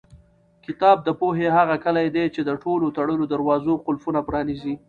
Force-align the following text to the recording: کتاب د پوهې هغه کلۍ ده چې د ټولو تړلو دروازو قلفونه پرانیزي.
کتاب 0.65 0.97
د 1.03 1.09
پوهې 1.19 1.47
هغه 1.57 1.75
کلۍ 1.85 2.07
ده 2.15 2.23
چې 2.35 2.41
د 2.43 2.49
ټولو 2.63 2.85
تړلو 2.97 3.23
دروازو 3.33 3.73
قلفونه 3.85 4.19
پرانیزي. 4.27 4.73